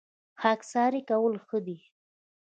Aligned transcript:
خاکساري 0.41 1.01
کول 1.09 1.33
ښه 1.47 1.57
دي 1.65 1.77